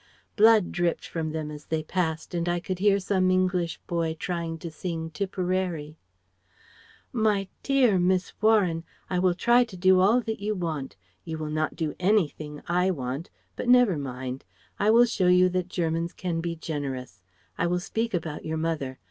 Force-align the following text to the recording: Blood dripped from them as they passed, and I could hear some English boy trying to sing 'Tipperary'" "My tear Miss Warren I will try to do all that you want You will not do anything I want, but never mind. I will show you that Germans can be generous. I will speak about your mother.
Blood 0.35 0.71
dripped 0.71 1.05
from 1.07 1.29
them 1.31 1.51
as 1.51 1.65
they 1.67 1.83
passed, 1.83 2.33
and 2.33 2.49
I 2.49 2.59
could 2.59 2.79
hear 2.79 2.99
some 2.99 3.29
English 3.29 3.79
boy 3.85 4.15
trying 4.15 4.57
to 4.57 4.71
sing 4.71 5.11
'Tipperary'" 5.11 5.95
"My 7.29 7.47
tear 7.61 7.99
Miss 7.99 8.33
Warren 8.41 8.83
I 9.11 9.19
will 9.19 9.35
try 9.35 9.63
to 9.63 9.77
do 9.77 9.99
all 9.99 10.19
that 10.21 10.39
you 10.39 10.55
want 10.55 10.95
You 11.23 11.37
will 11.37 11.51
not 11.51 11.75
do 11.75 11.93
anything 11.99 12.63
I 12.67 12.89
want, 12.89 13.29
but 13.55 13.69
never 13.69 13.95
mind. 13.95 14.43
I 14.79 14.89
will 14.89 15.05
show 15.05 15.27
you 15.27 15.49
that 15.49 15.67
Germans 15.67 16.13
can 16.13 16.41
be 16.41 16.55
generous. 16.55 17.21
I 17.55 17.67
will 17.67 17.79
speak 17.79 18.15
about 18.15 18.43
your 18.43 18.57
mother. 18.57 18.97